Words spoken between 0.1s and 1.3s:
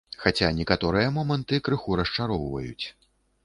Хаця некаторыя